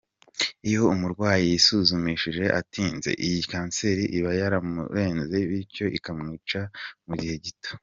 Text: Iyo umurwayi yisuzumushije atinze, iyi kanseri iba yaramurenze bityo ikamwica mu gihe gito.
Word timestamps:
Iyo 0.67 0.81
umurwayi 0.93 1.43
yisuzumushije 1.51 2.43
atinze, 2.59 3.09
iyi 3.25 3.39
kanseri 3.51 4.03
iba 4.17 4.31
yaramurenze 4.39 5.37
bityo 5.49 5.85
ikamwica 5.97 6.59
mu 7.07 7.13
gihe 7.21 7.35
gito. 7.45 7.71